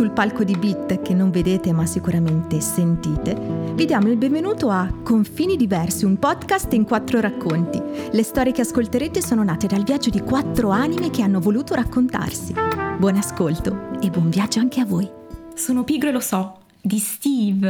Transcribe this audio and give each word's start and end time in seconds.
sul 0.00 0.12
palco 0.12 0.44
di 0.44 0.56
Beat 0.56 1.02
che 1.02 1.12
non 1.12 1.30
vedete 1.30 1.74
ma 1.74 1.84
sicuramente 1.84 2.62
sentite, 2.62 3.34
vi 3.74 3.84
diamo 3.84 4.08
il 4.08 4.16
benvenuto 4.16 4.70
a 4.70 4.90
Confini 5.02 5.56
Diversi, 5.56 6.06
un 6.06 6.18
podcast 6.18 6.72
in 6.72 6.86
quattro 6.86 7.20
racconti. 7.20 7.78
Le 8.10 8.22
storie 8.22 8.50
che 8.50 8.62
ascolterete 8.62 9.20
sono 9.20 9.44
nate 9.44 9.66
dal 9.66 9.82
viaggio 9.82 10.08
di 10.08 10.20
quattro 10.20 10.70
anime 10.70 11.10
che 11.10 11.20
hanno 11.20 11.38
voluto 11.38 11.74
raccontarsi. 11.74 12.54
Buon 12.96 13.16
ascolto 13.16 13.90
e 14.00 14.08
buon 14.08 14.30
viaggio 14.30 14.58
anche 14.58 14.80
a 14.80 14.86
voi. 14.86 15.06
Sono 15.54 15.84
pigro 15.84 16.08
e 16.08 16.12
lo 16.12 16.20
so, 16.20 16.60
di 16.80 16.98
Steve. 16.98 17.68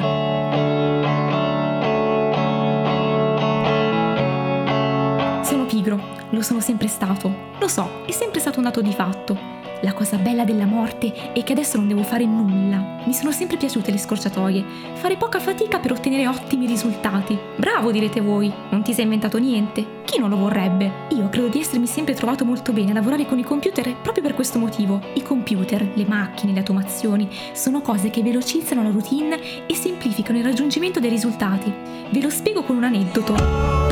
Sono 5.43 5.67
pigro, 5.67 6.20
lo 6.31 6.43
sono 6.43 6.61
sempre 6.61 6.89
stato, 6.89 7.33
lo 7.59 7.69
so, 7.69 8.03
è 8.07 8.11
sempre 8.11 8.41
stato 8.41 8.59
un 8.59 8.65
dato 8.65 8.81
di 8.81 8.93
fatto. 8.93 9.59
La 9.83 9.95
cosa 9.95 10.19
bella 10.19 10.45
della 10.45 10.67
morte 10.67 11.33
è 11.33 11.43
che 11.43 11.53
adesso 11.53 11.79
non 11.79 11.89
devo 11.89 12.03
fare 12.03 12.27
nulla. 12.27 12.99
Mi 13.07 13.15
sono 13.15 13.33
sempre 13.33 13.57
piaciute 13.57 13.91
le 13.91 13.97
scorciatoie, 13.97 14.63
fare 14.93 15.17
poca 15.17 15.41
fatica 15.41 15.79
per 15.79 15.93
ottenere 15.93 16.27
ottimi 16.27 16.67
risultati. 16.67 17.39
Bravo 17.57 17.91
direte 17.91 18.21
voi, 18.21 18.53
non 18.69 18.83
ti 18.83 18.93
sei 18.93 19.05
inventato 19.05 19.39
niente. 19.39 20.03
Chi 20.05 20.19
non 20.19 20.29
lo 20.29 20.37
vorrebbe? 20.37 21.07
Io 21.11 21.31
credo 21.31 21.49
di 21.49 21.61
essermi 21.61 21.87
sempre 21.87 22.13
trovato 22.13 22.45
molto 22.45 22.75
bene 22.75 22.91
a 22.91 22.95
lavorare 22.95 23.25
con 23.25 23.39
i 23.39 23.43
computer 23.43 23.97
proprio 23.97 24.23
per 24.23 24.35
questo 24.35 24.59
motivo. 24.59 25.01
I 25.15 25.23
computer, 25.23 25.89
le 25.95 26.05
macchine, 26.07 26.53
le 26.53 26.59
automazioni 26.59 27.29
sono 27.55 27.81
cose 27.81 28.11
che 28.11 28.23
velocizzano 28.23 28.83
la 28.83 28.91
routine 28.91 29.67
e 29.67 29.75
semplificano 29.75 30.39
il 30.39 30.45
raggiungimento 30.45 31.01
dei 31.01 31.11
risultati. 31.11 31.73
Ve 32.11 32.21
lo 32.21 32.29
spiego 32.29 32.63
con 32.63 32.77
un 32.77 32.85
aneddoto. 32.85 33.90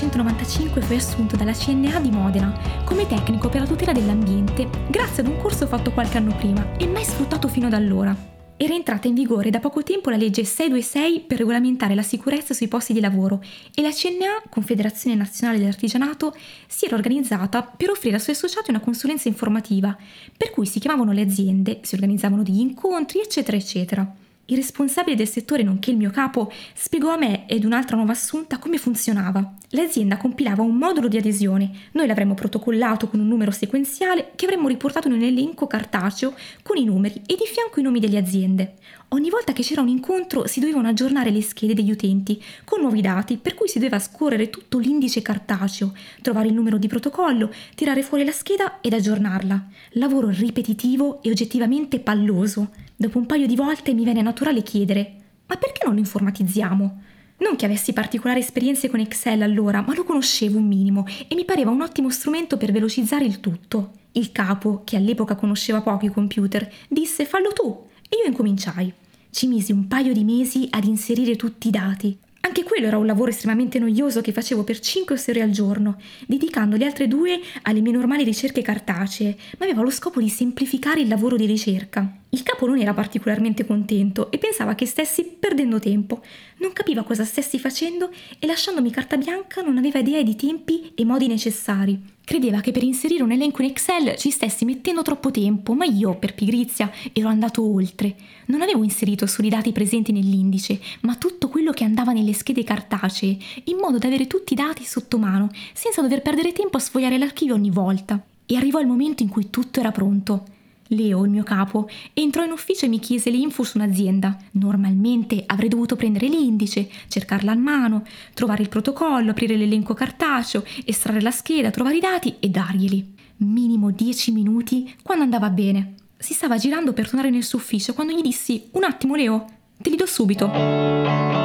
1995 0.00 0.80
fu 0.80 0.94
assunto 0.94 1.36
dalla 1.36 1.52
CNA 1.52 2.00
di 2.00 2.10
Modena 2.10 2.58
come 2.84 3.06
tecnico 3.06 3.50
per 3.50 3.60
la 3.60 3.66
tutela 3.66 3.92
dell'ambiente 3.92 4.66
grazie 4.88 5.22
ad 5.22 5.28
un 5.28 5.36
corso 5.36 5.66
fatto 5.66 5.92
qualche 5.92 6.16
anno 6.16 6.34
prima 6.36 6.74
e 6.78 6.86
mai 6.86 7.04
sfruttato 7.04 7.48
fino 7.48 7.66
ad 7.66 7.74
allora. 7.74 8.16
Era 8.56 8.74
entrata 8.74 9.08
in 9.08 9.14
vigore 9.14 9.50
da 9.50 9.58
poco 9.58 9.82
tempo 9.82 10.08
la 10.08 10.16
legge 10.16 10.44
626 10.44 11.20
per 11.20 11.38
regolamentare 11.38 11.94
la 11.94 12.02
sicurezza 12.02 12.54
sui 12.54 12.68
posti 12.68 12.94
di 12.94 13.00
lavoro 13.00 13.42
e 13.74 13.82
la 13.82 13.90
CNA, 13.90 14.44
Confederazione 14.48 15.16
Nazionale 15.16 15.58
dell'Artigianato, 15.58 16.34
si 16.66 16.86
era 16.86 16.96
organizzata 16.96 17.62
per 17.62 17.90
offrire 17.90 18.16
ai 18.16 18.22
suoi 18.22 18.36
associati 18.36 18.70
una 18.70 18.80
consulenza 18.80 19.28
informativa, 19.28 19.96
per 20.36 20.50
cui 20.50 20.66
si 20.66 20.78
chiamavano 20.78 21.12
le 21.12 21.22
aziende, 21.22 21.80
si 21.82 21.94
organizzavano 21.94 22.42
degli 22.42 22.60
incontri, 22.60 23.20
eccetera, 23.20 23.56
eccetera. 23.56 24.14
Il 24.50 24.56
responsabile 24.56 25.14
del 25.14 25.28
settore, 25.28 25.62
nonché 25.62 25.92
il 25.92 25.96
mio 25.96 26.10
capo, 26.10 26.52
spiegò 26.74 27.12
a 27.12 27.16
me 27.16 27.46
ed 27.46 27.64
un'altra 27.64 27.94
nuova 27.94 28.10
assunta 28.10 28.58
come 28.58 28.78
funzionava. 28.78 29.54
L'azienda 29.68 30.16
compilava 30.16 30.62
un 30.62 30.74
modulo 30.74 31.06
di 31.06 31.16
adesione, 31.16 31.70
noi 31.92 32.08
l'avremmo 32.08 32.34
protocollato 32.34 33.06
con 33.06 33.20
un 33.20 33.28
numero 33.28 33.52
sequenziale 33.52 34.32
che 34.34 34.46
avremmo 34.46 34.66
riportato 34.66 35.06
in 35.06 35.14
un 35.14 35.22
elenco 35.22 35.68
cartaceo 35.68 36.34
con 36.64 36.76
i 36.78 36.84
numeri 36.84 37.22
e 37.26 37.36
di 37.36 37.44
fianco 37.46 37.78
i 37.78 37.84
nomi 37.84 38.00
delle 38.00 38.18
aziende. 38.18 38.74
Ogni 39.10 39.30
volta 39.30 39.52
che 39.52 39.62
c'era 39.62 39.82
un 39.82 39.88
incontro 39.88 40.48
si 40.48 40.58
dovevano 40.58 40.88
aggiornare 40.88 41.30
le 41.30 41.42
schede 41.42 41.74
degli 41.74 41.92
utenti 41.92 42.42
con 42.64 42.80
nuovi 42.80 43.00
dati, 43.00 43.36
per 43.36 43.54
cui 43.54 43.68
si 43.68 43.78
doveva 43.78 44.00
scorrere 44.00 44.50
tutto 44.50 44.78
l'indice 44.78 45.22
cartaceo, 45.22 45.94
trovare 46.22 46.48
il 46.48 46.54
numero 46.54 46.76
di 46.76 46.88
protocollo, 46.88 47.52
tirare 47.76 48.02
fuori 48.02 48.24
la 48.24 48.32
scheda 48.32 48.80
ed 48.80 48.94
aggiornarla. 48.94 49.64
Lavoro 49.90 50.28
ripetitivo 50.28 51.22
e 51.22 51.30
oggettivamente 51.30 52.00
palloso. 52.00 52.70
Dopo 53.00 53.16
un 53.16 53.24
paio 53.24 53.46
di 53.46 53.56
volte 53.56 53.94
mi 53.94 54.04
venne 54.04 54.20
naturale 54.20 54.62
chiedere: 54.62 55.14
ma 55.46 55.56
perché 55.56 55.86
non 55.86 55.94
lo 55.94 56.00
informatizziamo? 56.00 57.02
Non 57.38 57.56
che 57.56 57.64
avessi 57.64 57.94
particolari 57.94 58.40
esperienze 58.40 58.90
con 58.90 59.00
Excel 59.00 59.40
allora, 59.40 59.80
ma 59.80 59.94
lo 59.94 60.04
conoscevo 60.04 60.58
un 60.58 60.66
minimo 60.66 61.06
e 61.26 61.34
mi 61.34 61.46
pareva 61.46 61.70
un 61.70 61.80
ottimo 61.80 62.10
strumento 62.10 62.58
per 62.58 62.72
velocizzare 62.72 63.24
il 63.24 63.40
tutto. 63.40 63.92
Il 64.12 64.32
capo, 64.32 64.82
che 64.84 64.96
all'epoca 64.96 65.34
conosceva 65.34 65.80
poco 65.80 66.04
i 66.04 66.10
computer, 66.10 66.70
disse 66.90 67.24
fallo 67.24 67.54
tu 67.54 67.86
e 68.06 68.18
io 68.22 68.28
incominciai. 68.28 68.92
Ci 69.30 69.46
misi 69.46 69.72
un 69.72 69.88
paio 69.88 70.12
di 70.12 70.22
mesi 70.22 70.68
ad 70.68 70.84
inserire 70.84 71.36
tutti 71.36 71.68
i 71.68 71.70
dati, 71.70 72.14
anche 72.40 72.64
quello 72.64 72.86
era 72.86 72.98
un 72.98 73.06
lavoro 73.06 73.30
estremamente 73.30 73.78
noioso 73.78 74.20
che 74.20 74.32
facevo 74.32 74.62
per 74.62 74.78
5 74.78 75.14
o 75.14 75.18
6 75.18 75.34
ore 75.36 75.44
al 75.44 75.50
giorno, 75.50 75.98
dedicando 76.26 76.76
le 76.76 76.84
altre 76.84 77.08
due 77.08 77.40
alle 77.62 77.80
mie 77.80 77.92
normali 77.92 78.24
ricerche 78.24 78.60
cartacee, 78.60 79.38
ma 79.58 79.64
aveva 79.64 79.80
lo 79.80 79.90
scopo 79.90 80.20
di 80.20 80.28
semplificare 80.28 81.00
il 81.00 81.08
lavoro 81.08 81.36
di 81.36 81.46
ricerca. 81.46 82.19
Il 82.32 82.44
capo 82.44 82.64
non 82.66 82.78
era 82.78 82.94
particolarmente 82.94 83.66
contento 83.66 84.30
e 84.30 84.38
pensava 84.38 84.76
che 84.76 84.86
stessi 84.86 85.24
perdendo 85.24 85.80
tempo. 85.80 86.22
Non 86.58 86.72
capiva 86.72 87.02
cosa 87.02 87.24
stessi 87.24 87.58
facendo 87.58 88.08
e 88.38 88.46
lasciandomi 88.46 88.92
carta 88.92 89.16
bianca 89.16 89.62
non 89.62 89.76
aveva 89.76 89.98
idea 89.98 90.22
di 90.22 90.36
tempi 90.36 90.92
e 90.94 91.04
modi 91.04 91.26
necessari. 91.26 92.00
Credeva 92.24 92.60
che 92.60 92.70
per 92.70 92.84
inserire 92.84 93.24
un 93.24 93.32
elenco 93.32 93.62
in 93.62 93.70
Excel 93.70 94.14
ci 94.16 94.30
stessi 94.30 94.64
mettendo 94.64 95.02
troppo 95.02 95.32
tempo, 95.32 95.74
ma 95.74 95.84
io, 95.84 96.14
per 96.14 96.34
pigrizia, 96.34 96.88
ero 97.12 97.26
andato 97.26 97.68
oltre. 97.68 98.14
Non 98.46 98.62
avevo 98.62 98.84
inserito 98.84 99.26
solo 99.26 99.48
i 99.48 99.50
dati 99.50 99.72
presenti 99.72 100.12
nell'indice, 100.12 100.80
ma 101.00 101.16
tutto 101.16 101.48
quello 101.48 101.72
che 101.72 101.82
andava 101.82 102.12
nelle 102.12 102.32
schede 102.32 102.62
cartacee, 102.62 103.36
in 103.64 103.78
modo 103.78 103.98
da 103.98 104.06
avere 104.06 104.28
tutti 104.28 104.52
i 104.52 104.56
dati 104.56 104.84
sotto 104.84 105.18
mano, 105.18 105.50
senza 105.72 106.00
dover 106.00 106.22
perdere 106.22 106.52
tempo 106.52 106.76
a 106.76 106.80
sfogliare 106.80 107.18
l'archivio 107.18 107.54
ogni 107.54 107.70
volta. 107.70 108.22
E 108.46 108.56
arrivò 108.56 108.78
il 108.78 108.86
momento 108.86 109.24
in 109.24 109.28
cui 109.28 109.50
tutto 109.50 109.80
era 109.80 109.90
pronto. 109.90 110.58
Leo, 110.92 111.24
il 111.24 111.30
mio 111.30 111.42
capo, 111.42 111.88
entrò 112.14 112.44
in 112.44 112.50
ufficio 112.50 112.84
e 112.84 112.88
mi 112.88 112.98
chiese 112.98 113.30
le 113.30 113.36
info 113.36 113.62
su 113.62 113.78
un'azienda. 113.78 114.36
Normalmente 114.52 115.44
avrei 115.46 115.68
dovuto 115.68 115.96
prendere 115.96 116.26
l'indice, 116.26 116.88
cercarla 117.08 117.52
a 117.52 117.56
mano, 117.56 118.04
trovare 118.34 118.62
il 118.62 118.68
protocollo, 118.68 119.30
aprire 119.30 119.56
l'elenco 119.56 119.94
cartaceo, 119.94 120.64
estrarre 120.84 121.20
la 121.20 121.30
scheda, 121.30 121.70
trovare 121.70 121.96
i 121.96 122.00
dati 122.00 122.36
e 122.40 122.48
darglieli. 122.48 123.14
Minimo 123.38 123.90
10 123.90 124.32
minuti 124.32 124.94
quando 125.02 125.24
andava 125.24 125.48
bene. 125.50 125.94
Si 126.18 126.34
stava 126.34 126.58
girando 126.58 126.92
per 126.92 127.06
tornare 127.06 127.30
nel 127.30 127.44
suo 127.44 127.58
ufficio 127.58 127.94
quando 127.94 128.12
gli 128.12 128.20
dissi: 128.20 128.68
Un 128.72 128.84
attimo, 128.84 129.14
Leo, 129.14 129.46
te 129.80 129.90
li 129.90 129.96
do 129.96 130.06
subito 130.06 131.39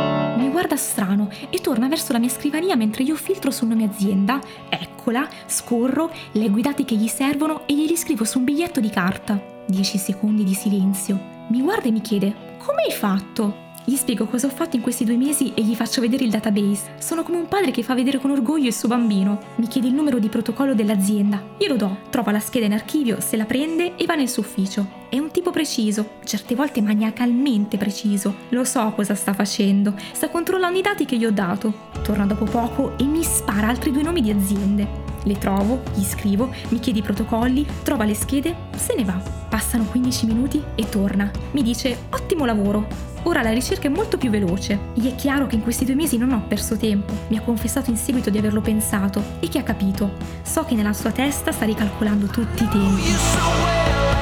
guarda 0.56 0.76
strano 0.78 1.30
e 1.50 1.60
torna 1.60 1.88
verso 1.88 2.12
la 2.14 2.20
mia 2.20 2.30
scrivania 2.30 2.76
mentre 2.76 3.04
io 3.04 3.16
filtro 3.16 3.52
sul 3.52 3.68
nome 3.68 3.84
azienda, 3.84 4.40
eccola, 4.70 5.28
scorro, 5.46 6.10
leggo 6.32 6.58
i 6.58 6.62
dati 6.62 6.86
che 6.86 6.96
gli 6.96 7.08
servono 7.08 7.68
e 7.68 7.76
glieli 7.76 7.96
scrivo 7.96 8.24
su 8.24 8.40
un 8.40 8.46
biglietto 8.46 8.80
di 8.80 8.90
carta. 8.90 9.40
Dieci 9.68 9.98
secondi 9.98 10.44
di 10.44 10.54
silenzio. 10.54 11.20
Mi 11.50 11.62
guarda 11.62 11.88
e 11.88 11.92
mi 11.92 12.02
chiede: 12.02 12.58
Come 12.58 12.84
hai 12.84 12.92
fatto? 12.92 13.65
Gli 13.88 13.98
spiego 13.98 14.26
cosa 14.26 14.48
ho 14.48 14.50
fatto 14.50 14.76
in 14.76 14.82
questi 14.82 15.06
due 15.06 15.16
mesi 15.16 15.54
e 15.54 15.62
gli 15.62 15.76
faccio 15.76 16.02
vedere 16.02 16.24
il 16.24 16.32
database. 16.32 16.96
Sono 16.98 17.22
come 17.22 17.38
un 17.38 17.48
padre 17.48 17.70
che 17.70 17.84
fa 17.84 17.94
vedere 17.94 18.20
con 18.20 18.32
orgoglio 18.32 18.66
il 18.66 18.74
suo 18.74 18.88
bambino. 18.88 19.40
Mi 19.58 19.68
chiede 19.68 19.88
il 19.88 19.94
numero 19.94 20.18
di 20.18 20.28
protocollo 20.28 20.74
dell'azienda. 20.74 21.40
Io 21.60 21.68
lo 21.68 21.76
do, 21.76 21.98
trova 22.10 22.32
la 22.32 22.40
scheda 22.40 22.66
in 22.66 22.74
archivio, 22.74 23.22
se 23.22 23.38
la 23.38 23.46
prende 23.46 23.96
e 23.96 24.06
va 24.08 24.16
nel 24.16 24.28
suo 24.28 24.42
ufficio. 24.42 25.04
È 25.08 25.20
un 25.20 25.30
tipo 25.30 25.52
preciso, 25.52 26.14
certe 26.24 26.56
volte 26.56 26.82
maniacalmente 26.82 27.78
preciso. 27.78 28.34
Lo 28.50 28.64
so 28.64 28.92
cosa 28.96 29.14
sta 29.14 29.34
facendo. 29.34 29.94
Sta 30.14 30.30
controllando 30.30 30.80
i 30.80 30.82
dati 30.82 31.06
che 31.06 31.18
gli 31.18 31.26
ho 31.26 31.32
dato. 31.32 31.90
Torna 32.02 32.26
dopo 32.26 32.46
poco 32.46 32.98
e 32.98 33.04
mi 33.04 33.22
spara 33.22 33.68
altri 33.68 33.92
due 33.92 34.02
nomi 34.02 34.22
di 34.22 34.32
aziende. 34.32 35.04
Le 35.26 35.38
trovo, 35.38 35.84
gli 35.94 36.04
scrivo, 36.04 36.52
mi 36.70 36.80
chiede 36.80 37.00
i 37.00 37.04
protocolli, 37.04 37.64
trova 37.84 38.04
le 38.04 38.16
schede, 38.16 38.56
se 38.76 38.96
ne 38.96 39.04
va. 39.04 39.22
Passano 39.48 39.84
15 39.84 40.26
minuti 40.26 40.60
e 40.74 40.90
torna. 40.90 41.30
Mi 41.52 41.62
dice 41.62 42.06
ottimo 42.10 42.46
lavoro. 42.46 43.15
Ora 43.28 43.42
la 43.42 43.52
ricerca 43.52 43.88
è 43.88 43.92
molto 43.92 44.18
più 44.18 44.30
veloce. 44.30 44.80
Gli 44.94 45.12
è 45.12 45.16
chiaro 45.16 45.48
che 45.48 45.56
in 45.56 45.64
questi 45.64 45.84
due 45.84 45.96
mesi 45.96 46.18
non 46.18 46.32
ho 46.32 46.46
perso 46.48 46.78
tempo. 46.78 47.12
Mi 47.30 47.38
ha 47.38 47.42
confessato 47.42 47.90
in 47.90 47.98
seguito 47.98 48.30
di 48.30 48.38
averlo 48.38 48.62
pensato 48.62 49.22
e 49.40 49.50
che 49.50 49.58
ha 49.58 49.64
capito. 49.64 50.14
So 50.44 50.64
che 50.64 50.76
nella 50.76 50.94
sua 50.94 51.12
testa 51.12 51.52
sta 51.52 51.66
ricalcolando 51.66 52.28
tutti 52.28 52.64
i 52.64 52.68
tempi. 52.68 54.15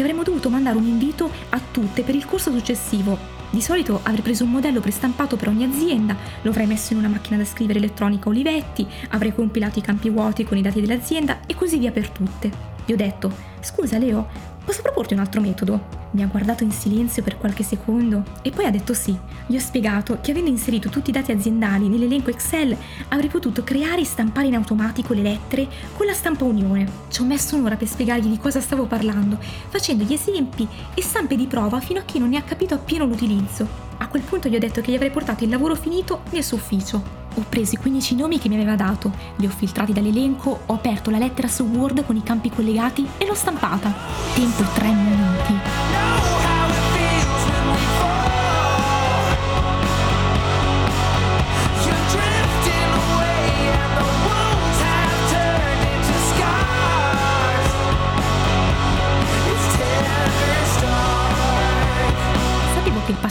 Che 0.00 0.06
avremmo 0.06 0.22
dovuto 0.22 0.48
mandare 0.48 0.78
un 0.78 0.86
invito 0.86 1.30
a 1.50 1.60
tutte 1.70 2.02
per 2.02 2.14
il 2.14 2.24
corso 2.24 2.50
successivo 2.50 3.38
di 3.50 3.60
solito 3.60 4.00
avrei 4.04 4.22
preso 4.22 4.44
un 4.44 4.50
modello 4.50 4.80
prestampato 4.80 5.36
per 5.36 5.48
ogni 5.48 5.64
azienda, 5.64 6.16
lo 6.42 6.50
avrei 6.50 6.66
messo 6.66 6.92
in 6.92 7.00
una 7.00 7.08
macchina 7.08 7.36
da 7.36 7.44
scrivere 7.44 7.80
elettronica 7.80 8.28
Olivetti, 8.28 8.86
avrei 9.08 9.34
compilato 9.34 9.80
i 9.80 9.82
campi 9.82 10.08
vuoti 10.08 10.44
con 10.44 10.56
i 10.56 10.62
dati 10.62 10.80
dell'azienda 10.80 11.40
e 11.46 11.56
così 11.56 11.78
via 11.78 11.90
per 11.90 12.10
tutte. 12.10 12.50
Gli 12.86 12.92
ho 12.92 12.96
detto, 12.96 13.30
scusa 13.60 13.98
Leo, 13.98 14.28
posso 14.64 14.82
proporti 14.82 15.14
un 15.14 15.20
altro 15.20 15.40
metodo? 15.40 15.99
Mi 16.12 16.22
ha 16.22 16.26
guardato 16.26 16.64
in 16.64 16.72
silenzio 16.72 17.22
per 17.22 17.38
qualche 17.38 17.62
secondo 17.62 18.24
e 18.42 18.50
poi 18.50 18.64
ha 18.64 18.70
detto 18.70 18.94
sì. 18.94 19.16
Gli 19.46 19.54
ho 19.54 19.60
spiegato 19.60 20.18
che 20.20 20.32
avendo 20.32 20.50
inserito 20.50 20.88
tutti 20.88 21.10
i 21.10 21.12
dati 21.12 21.30
aziendali 21.30 21.88
nell'elenco 21.88 22.30
Excel 22.30 22.76
avrei 23.08 23.28
potuto 23.28 23.62
creare 23.62 24.00
e 24.00 24.04
stampare 24.04 24.48
in 24.48 24.56
automatico 24.56 25.14
le 25.14 25.22
lettere 25.22 25.68
con 25.96 26.06
la 26.06 26.12
stampa 26.12 26.44
unione. 26.44 26.90
Ci 27.08 27.20
ho 27.20 27.24
messo 27.24 27.56
un'ora 27.56 27.76
per 27.76 27.86
spiegargli 27.86 28.28
di 28.28 28.38
cosa 28.38 28.60
stavo 28.60 28.86
parlando, 28.86 29.38
facendogli 29.40 30.14
esempi 30.14 30.66
e 30.94 31.02
stampe 31.02 31.36
di 31.36 31.46
prova 31.46 31.78
fino 31.78 32.00
a 32.00 32.04
che 32.04 32.18
non 32.18 32.30
ne 32.30 32.38
ha 32.38 32.42
capito 32.42 32.74
appieno 32.74 33.04
l'utilizzo. 33.04 33.88
A 33.98 34.08
quel 34.08 34.22
punto 34.22 34.48
gli 34.48 34.56
ho 34.56 34.60
detto 34.60 34.80
che 34.80 34.90
gli 34.90 34.96
avrei 34.96 35.10
portato 35.10 35.44
il 35.44 35.50
lavoro 35.50 35.76
finito 35.76 36.22
nel 36.30 36.42
suo 36.42 36.56
ufficio. 36.56 37.19
Ho 37.40 37.46
preso 37.48 37.74
i 37.74 37.78
15 37.78 38.16
nomi 38.16 38.38
che 38.38 38.50
mi 38.50 38.56
aveva 38.56 38.76
dato, 38.76 39.10
li 39.36 39.46
ho 39.46 39.48
filtrati 39.48 39.94
dall'elenco, 39.94 40.60
ho 40.66 40.74
aperto 40.74 41.08
la 41.08 41.16
lettera 41.16 41.48
su 41.48 41.62
Word 41.62 42.04
con 42.04 42.14
i 42.14 42.22
campi 42.22 42.50
collegati 42.50 43.08
e 43.16 43.24
l'ho 43.24 43.34
stampata. 43.34 43.94
Tempo 44.34 44.62
3 44.62 44.86
minuti. 44.92 46.39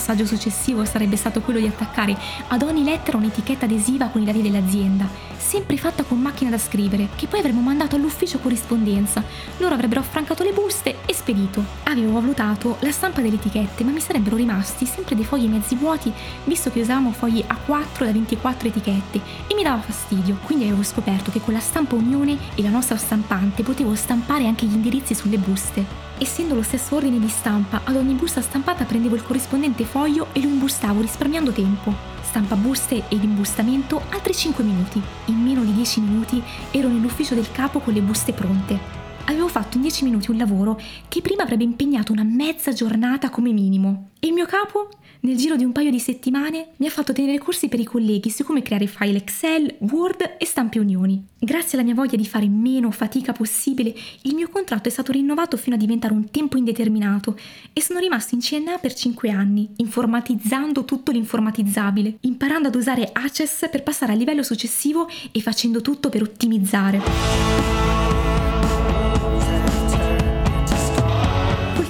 Passaggio 0.10 0.26
successivo 0.26 0.86
sarebbe 0.86 1.16
stato 1.16 1.40
quello 1.42 1.60
di 1.60 1.68
attaccare 1.68 2.18
ad 2.48 2.64
ogni 2.64 2.84
lettera 2.84 3.18
un'etichetta 3.18 3.66
adesiva 3.66 4.08
con 4.08 4.24
i 4.24 4.26
dati 4.26 4.42
dell'azienda, 4.42 5.08
sempre 5.38 5.78
fatta 5.78 6.04
con 6.04 6.20
macchina 6.20 6.50
da 6.50 6.58
scrivere, 6.58 7.10
che 7.16 7.28
poi 7.28 7.40
avremmo 7.40 7.62
mandato 7.62 7.96
all'ufficio 7.96 8.40
corrispondenza. 8.40 9.24
Loro 9.58 9.76
avrebbero 9.76 10.00
affrancato 10.00 10.44
le 10.44 10.52
buste 10.52 10.98
e 11.06 11.14
spedito. 11.14 11.64
Avevo 11.84 12.14
valutato 12.14 12.78
la 12.80 12.92
stampa 12.92 13.22
delle 13.22 13.36
etichette, 13.36 13.84
ma 13.84 13.92
mi 13.92 14.00
sarebbero 14.00 14.36
rimasti 14.36 14.88
sempre 14.88 15.14
dei 15.14 15.26
fogli 15.26 15.48
mezzi 15.48 15.76
vuoti, 15.76 16.12
visto 16.46 16.72
che 16.72 16.82
usavamo 16.82 17.12
fogli 17.12 17.44
A4 17.46 18.06
da 18.06 18.12
24 18.12 18.68
etichette 18.68 19.22
e 19.46 19.54
mi 19.54 19.62
dava 19.62 19.82
fastidio. 19.82 20.40
Quindi 20.44 20.66
avevo 20.66 20.82
scoperto 20.82 21.30
che 21.30 21.40
con 21.42 21.54
la 21.54 21.60
stampa 21.60 21.94
Unione 21.94 22.36
e 22.56 22.64
la 22.64 22.70
nostra 22.70 22.98
stampante 22.98 23.62
potevo 23.62 23.94
stampare 23.94 24.48
anche 24.48 24.66
gli 24.66 24.74
indirizzi 24.74 25.14
sulle 25.14 25.38
buste. 25.38 26.08
Essendo 26.22 26.54
lo 26.54 26.64
stesso 26.64 26.96
ordine 26.96 27.18
di 27.18 27.30
stampa, 27.30 27.80
ad 27.86 27.96
ogni 27.96 28.14
busta 28.14 28.42
stampata 28.42 28.84
prendevo 28.84 29.16
il 29.16 29.24
corrispondente 29.24 29.86
foglio 29.86 29.99
e 30.06 30.42
lo 30.42 30.48
imbustavo 30.48 31.02
risparmiando 31.02 31.52
tempo. 31.52 31.94
Stampa 32.22 32.56
buste 32.56 33.04
ed 33.10 33.24
imbustamento 33.24 34.02
altri 34.10 34.34
5 34.34 34.64
minuti. 34.64 35.02
In 35.26 35.42
meno 35.42 35.64
di 35.64 35.74
10 35.74 36.02
minuti 36.02 36.42
ero 36.72 36.88
nell'ufficio 36.88 37.36
del 37.36 37.52
capo 37.52 37.80
con 37.80 37.94
le 37.94 38.02
buste 38.02 38.34
pronte. 38.34 39.09
Avevo 39.30 39.48
fatto 39.48 39.78
in 39.78 39.84
10 39.84 40.06
minuti 40.06 40.32
un 40.32 40.38
lavoro 40.38 40.82
che 41.08 41.22
prima 41.22 41.44
avrebbe 41.44 41.64
impegnato 41.64 42.12
una 42.12 42.24
mezza 42.24 42.74
giornata 42.74 43.30
come 43.30 43.52
minimo. 43.52 44.10
E 44.20 44.26
il 44.26 44.34
mio 44.34 44.48
capo 44.48 44.90
nel 45.20 45.38
giro 45.38 45.56
di 45.56 45.64
un 45.64 45.72
paio 45.72 45.92
di 45.92 46.00
settimane 46.00 46.70
mi 46.78 46.88
ha 46.88 46.90
fatto 46.90 47.14
tenere 47.14 47.38
corsi 47.38 47.68
per 47.68 47.80
i 47.80 47.84
colleghi 47.84 48.32
su 48.32 48.44
come 48.44 48.64
creare 48.64 48.88
file 48.88 49.20
Excel, 49.20 49.76
Word 49.82 50.38
e 50.40 50.46
stampe 50.48 50.80
unioni. 50.80 51.24
Grazie 51.38 51.78
alla 51.78 51.86
mia 51.86 51.94
voglia 51.94 52.18
di 52.18 52.26
fare 52.26 52.48
meno 52.48 52.90
fatica 52.90 53.32
possibile, 53.32 53.94
il 54.24 54.34
mio 54.34 54.50
contratto 54.50 54.90
è 54.90 54.92
stato 54.92 55.12
rinnovato 55.12 55.58
fino 55.58 55.76
a 55.76 55.80
diventare 55.80 56.16
un 56.16 56.32
tempo 56.32 56.58
indeterminato 56.58 57.38
e 57.72 57.84
sono 57.84 58.00
rimasto 58.00 58.34
in 58.34 58.42
CNA 58.42 58.80
per 58.80 58.96
5 58.96 59.30
anni, 59.30 59.70
informatizzando 59.76 60.86
tutto 60.86 61.12
l'informatizzabile, 61.12 62.18
imparando 62.22 62.70
ad 62.70 62.76
usare 62.76 63.12
Access 63.14 63.70
per 63.70 63.84
passare 63.84 64.14
al 64.14 64.18
livello 64.18 64.42
successivo 64.42 65.08
e 65.32 65.40
facendo 65.40 65.82
tutto 65.82 66.10
per 66.10 66.24
ottimizzare. 66.24 68.49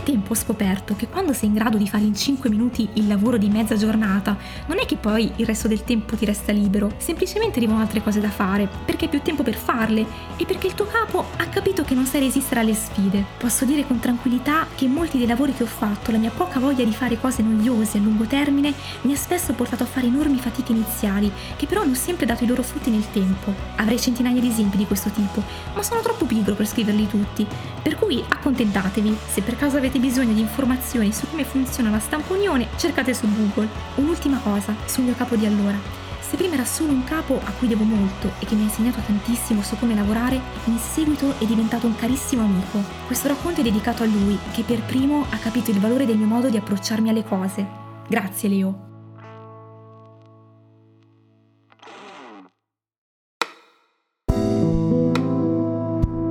Tempo 0.09 0.31
ho 0.31 0.35
scoperto 0.35 0.95
che 0.95 1.07
quando 1.07 1.33
sei 1.33 1.49
in 1.49 1.53
grado 1.53 1.77
di 1.77 1.87
fare 1.87 2.03
in 2.03 2.15
5 2.15 2.49
minuti 2.49 2.89
il 2.93 3.05
lavoro 3.05 3.37
di 3.37 3.47
mezza 3.47 3.75
giornata, 3.75 4.35
non 4.65 4.79
è 4.79 4.85
che 4.87 4.95
poi 4.95 5.31
il 5.35 5.45
resto 5.45 5.67
del 5.67 5.83
tempo 5.83 6.15
ti 6.15 6.25
resta 6.25 6.51
libero, 6.51 6.93
semplicemente 6.97 7.59
arrivano 7.59 7.81
altre 7.81 8.01
cose 8.01 8.19
da 8.19 8.29
fare, 8.29 8.67
perché 8.85 9.05
hai 9.05 9.11
più 9.11 9.21
tempo 9.21 9.43
per 9.43 9.53
farle 9.53 10.03
e 10.35 10.45
perché 10.45 10.65
il 10.65 10.73
tuo 10.73 10.87
capo 10.87 11.27
ha 11.37 11.45
capito 11.45 11.83
che 11.83 11.93
non 11.93 12.07
sai 12.07 12.21
resistere 12.21 12.61
alle 12.61 12.73
sfide. 12.73 13.23
Posso 13.37 13.65
dire 13.65 13.85
con 13.85 13.99
tranquillità 13.99 14.65
che 14.73 14.87
molti 14.87 15.19
dei 15.19 15.27
lavori 15.27 15.53
che 15.53 15.61
ho 15.61 15.67
fatto, 15.67 16.09
la 16.09 16.17
mia 16.17 16.31
poca 16.31 16.59
voglia 16.59 16.83
di 16.83 16.93
fare 16.93 17.19
cose 17.19 17.43
noiose 17.43 17.99
a 17.99 18.01
lungo 18.01 18.23
termine, 18.23 18.73
mi 19.01 19.13
ha 19.13 19.17
spesso 19.17 19.53
portato 19.53 19.83
a 19.83 19.87
fare 19.87 20.07
enormi 20.07 20.39
fatiche 20.39 20.71
iniziali, 20.71 21.31
che 21.55 21.67
però 21.67 21.81
hanno 21.81 21.93
sempre 21.93 22.25
dato 22.25 22.43
i 22.45 22.47
loro 22.47 22.63
frutti 22.63 22.89
nel 22.89 23.11
tempo. 23.11 23.53
Avrei 23.75 23.99
centinaia 23.99 24.41
di 24.41 24.47
esempi 24.47 24.77
di 24.77 24.87
questo 24.87 25.11
tipo, 25.11 25.43
ma 25.75 25.83
sono 25.83 26.01
troppo 26.01 26.25
pigro 26.25 26.55
per 26.55 26.65
scriverli 26.65 27.07
tutti, 27.07 27.45
per 27.83 27.95
cui 27.95 28.23
accontentatevi, 28.27 29.15
se 29.31 29.43
per 29.43 29.55
caso 29.55 29.77
avete 29.77 29.97
bisogno 29.99 30.19
bisogno 30.19 30.33
di 30.33 30.41
informazioni 30.41 31.13
su 31.13 31.29
come 31.29 31.45
funziona 31.45 31.89
la 31.89 31.99
stampa 31.99 32.33
unione, 32.33 32.67
cercate 32.77 33.13
su 33.13 33.27
Google. 33.33 33.69
Un'ultima 33.95 34.39
cosa 34.39 34.75
sul 34.85 35.05
mio 35.05 35.15
capo 35.15 35.35
di 35.35 35.45
allora. 35.45 35.77
Se 36.19 36.35
prima 36.35 36.53
era 36.55 36.65
solo 36.65 36.91
un 36.91 37.03
capo 37.03 37.39
a 37.43 37.51
cui 37.57 37.67
devo 37.67 37.83
molto 37.83 38.31
e 38.39 38.45
che 38.45 38.53
mi 38.55 38.61
ha 38.61 38.65
insegnato 38.65 38.99
tantissimo 39.05 39.61
su 39.61 39.77
come 39.79 39.95
lavorare, 39.95 40.39
in 40.65 40.77
seguito 40.77 41.33
è 41.39 41.45
diventato 41.45 41.87
un 41.87 41.95
carissimo 41.95 42.43
amico. 42.43 42.83
Questo 43.07 43.27
racconto 43.27 43.61
è 43.61 43.63
dedicato 43.63 44.03
a 44.03 44.07
lui, 44.07 44.37
che 44.51 44.63
per 44.63 44.81
primo 44.81 45.25
ha 45.29 45.37
capito 45.37 45.71
il 45.71 45.79
valore 45.79 46.05
del 46.05 46.17
mio 46.17 46.27
modo 46.27 46.49
di 46.49 46.57
approcciarmi 46.57 47.09
alle 47.09 47.23
cose. 47.23 47.65
Grazie 48.07 48.49
Leo. 48.49 48.88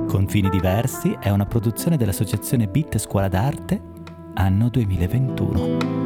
Confini 0.09 0.49
diversi 0.49 1.15
è 1.19 1.29
una 1.29 1.45
produzione 1.45 1.95
dell'associazione 1.95 2.67
Bit 2.67 2.97
Scuola 2.97 3.27
d'Arte, 3.27 3.79
anno 4.33 4.67
2021. 4.67 5.98